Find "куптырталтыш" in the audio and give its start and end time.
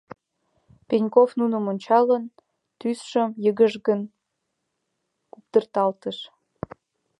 5.31-6.17